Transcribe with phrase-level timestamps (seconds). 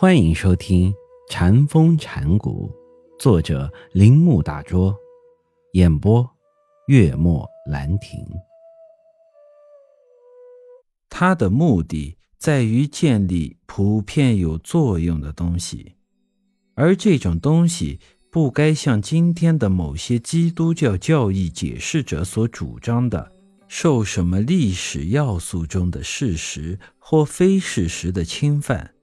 [0.00, 0.92] 欢迎收听
[1.28, 2.70] 《禅风禅谷，
[3.18, 4.96] 作者铃木大拙，
[5.72, 6.24] 演播
[6.86, 8.24] 月末兰亭。
[11.10, 15.96] 它的目的在于建立普遍有作用的东西，
[16.74, 17.98] 而这种东西
[18.30, 23.32] 不该像今天的某些基督教教义解释者所主张的，
[23.66, 28.94] 受什么历史要素中的事实或非事实的侵犯。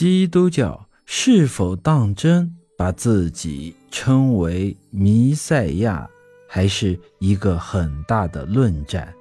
[0.00, 6.08] 基督教是否当真把自己称为弥赛亚，
[6.48, 9.12] 还是一个很大的论战？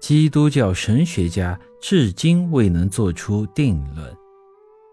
[0.00, 4.16] 基督教神学家至今未能做出定论。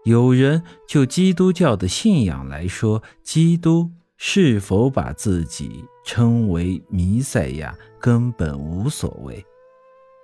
[0.04, 9.42] 有人就基督教的信仰来说，基督是否把自己称为弥赛亚根本无所谓。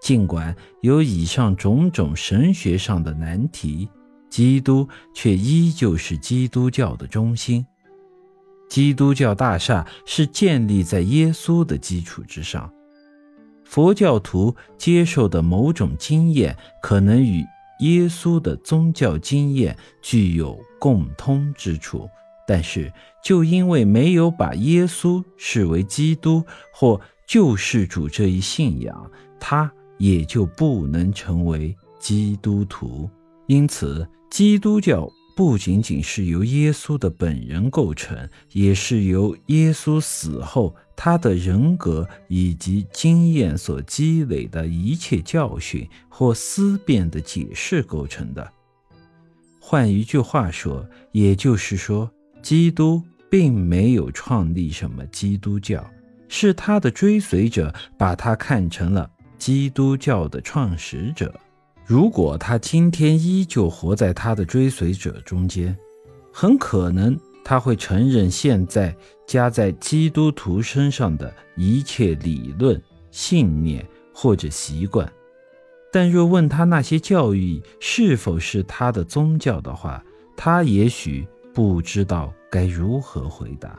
[0.02, 3.88] 尽管有以上种种神学上的难题。
[4.32, 7.66] 基督却依旧是基督教的中心。
[8.66, 12.72] 基督教大厦是建立在耶稣的基础之上。
[13.62, 17.44] 佛教徒接受的某种经验可能与
[17.80, 22.08] 耶稣的宗教经验具有共通之处，
[22.48, 22.91] 但是
[23.22, 33.10] 就因为没有把耶稣视为基督或救世主这一信仰，他也就不能成为基督徒。
[33.46, 34.06] 因此。
[34.30, 48.50] 基督教不仅仅是由耶稣的本人构成，也是由耶稣死后他的人格以及经验所积累的一切教训或思辨的解释构成的。
[49.60, 55.86] 换一句话说，也就是说，基督并没有创立什么基督教，
[56.26, 61.38] 是他的追随者把他看成了基督教的创始者。
[61.92, 65.76] 如果他今天依旧活在他的追随者中间，
[66.32, 75.06] 很可能他会承认现在加在基督徒身上的一切理论、信念或者习惯。
[75.92, 80.02] 但若问他那些教义是否是他的宗教的话，
[80.34, 83.78] 他也许不知道该如何回答，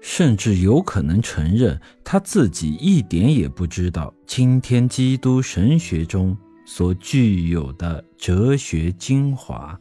[0.00, 6.34] 甚至有可能承认他自己一点也不知道今天基督神学中。
[6.64, 9.78] 所具有的哲学精华，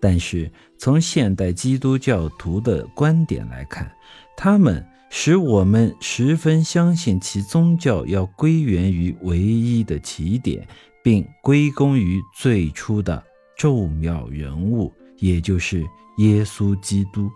[0.00, 3.90] 但是从现代基督教徒的观点来看，
[4.36, 10.66] 他们使我们十分相信其宗教要归源于唯一的起点，
[11.02, 13.22] 并归功于最初的
[13.56, 15.84] 重要人物，也就是
[16.18, 17.30] 耶稣基督。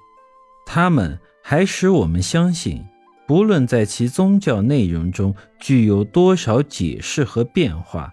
[0.64, 2.84] 他们还使我们相信，
[3.26, 8.12] 不论在其宗教内容中具有多少解释和变化。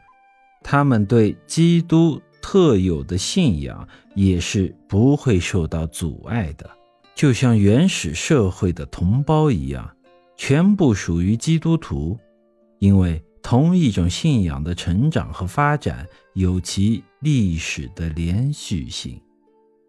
[0.63, 6.69] 他们对基督特有的信仰也是不会受到阻碍的，
[7.13, 9.95] 就像原始社会的同胞一样，
[10.37, 12.17] 全部属于基督徒，
[12.79, 19.21] 因为同一种信仰的成长和发展有其历史的连续性，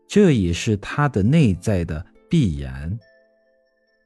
[0.09, 2.99] 这也是它的内在的必然。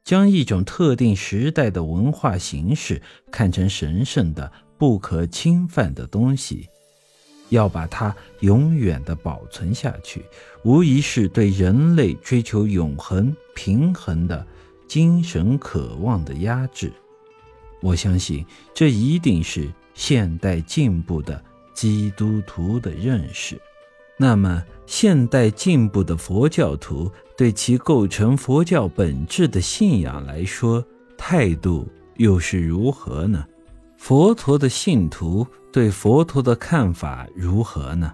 [0.03, 2.99] 将一种特定时代的文化形式
[3.31, 4.51] 看成神圣的。
[4.79, 6.67] 不可侵犯的东西，
[7.49, 10.23] 要把它永远的保存下去，
[10.63, 14.47] 无疑是对人类追求永恒平衡的
[14.87, 16.91] 精神渴望的压制。
[17.81, 23.59] 我相信，这一定是现代进步的基督徒的认识。
[24.17, 30.83] 那么，现代进步的佛教徒对其构成佛教本质的信仰来说，
[31.17, 33.45] 态度又是如何呢？
[33.99, 38.11] 佛陀的信徒对佛陀的看法如何呢？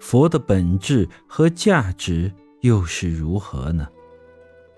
[0.00, 2.30] 佛的本质和价值
[2.62, 3.86] 又是如何呢？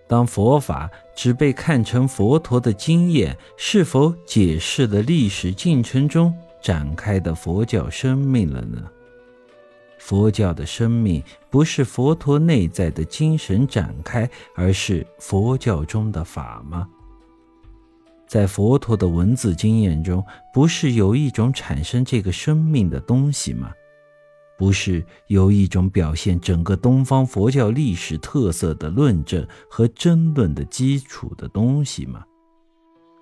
[0.06, 8.84] 当佛法只被看成佛陀的经验，是否解释了历史进程中展开的佛教生命了呢？
[9.98, 16.86] 佛教的生命不是佛陀内在的精神展开，而是佛教中的法吗？
[18.32, 20.24] 在佛陀的文字经验中，
[20.54, 23.70] 不是有一种产生这个生命的东西吗？
[24.56, 32.24] 不是有一种表现整个东方佛教历史特色的论证和争论的基础的东西吗？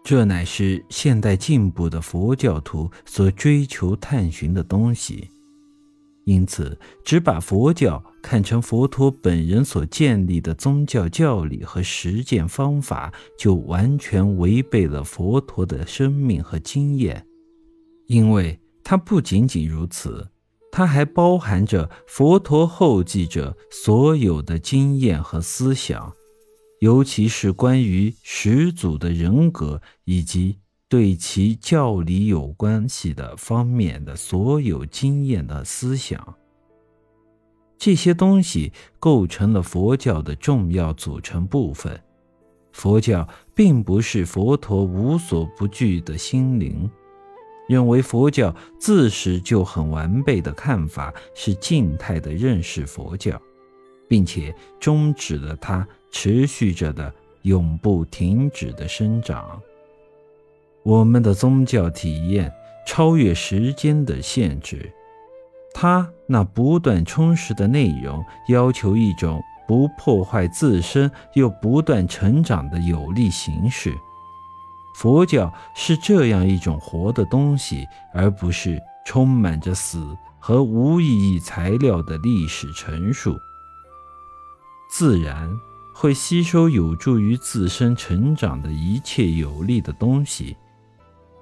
[0.05, 5.29] 这乃是现代进步的佛教徒所追求探寻的东西。
[6.25, 17.27] 因此，只把佛教看成佛陀本人所建立的宗教教理和实践方法，就完全违背了佛陀的生命和经验。
[18.07, 20.29] 因为它不仅仅如此，
[20.71, 26.13] 它还包含着佛陀后继者所有的经验和思想，
[26.81, 30.59] 尤其是关于始祖的人格以及
[30.91, 36.35] 对其教理有关系的方面的所有经验的思想。
[37.79, 41.99] 这些东西构成了佛教的重要组成部分。
[42.73, 46.91] 佛教并不是佛陀无所不具的心灵。
[47.69, 53.41] 认为佛教自始就很完备的看法是静态的认识佛教，
[54.09, 59.63] 并且终止了它持续着的永不停止的生长。
[60.83, 62.53] 我们的宗教体验
[62.87, 64.93] 超越时间的限制，
[65.75, 73.95] 它那不断充实的内容要求一种不破坏自身又不断成长的有力形式。
[74.97, 80.05] 佛教是这样一种活的东西，而不是充满着死
[80.39, 83.39] 和无意义材料的历史陈述。
[84.91, 85.49] 自然
[85.95, 90.57] 会吸收有助于自身成长的一切有利的东西，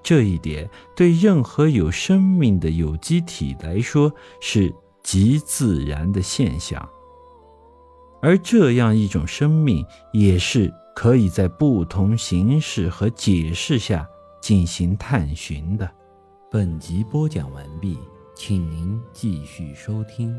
[0.09, 4.11] 这一点对任何有生命的有机体来说
[4.41, 6.89] 是极自然的现象。
[8.23, 10.73] 而这样一种生命也是。
[10.99, 14.05] 可以在不同形式和解释下
[14.43, 15.89] 进行探寻的。
[16.51, 17.97] 本集播讲完毕，
[18.35, 20.35] 请您继续收听。